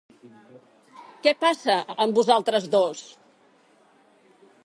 Què 1.27 1.33
passa 1.43 1.75
amb 2.05 2.17
vosaltres 2.21 2.67
dos? 2.79 3.03